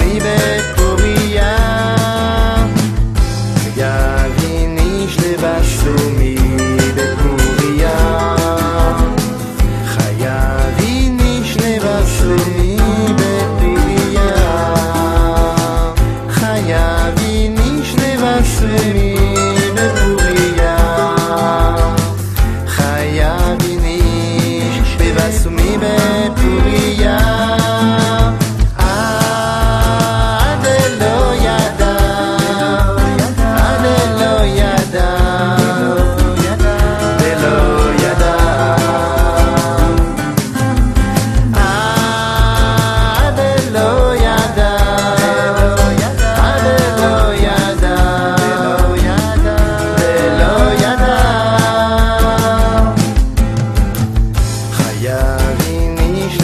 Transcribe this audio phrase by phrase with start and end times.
[0.00, 1.17] leave it to me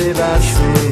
[0.04, 0.83] debaixo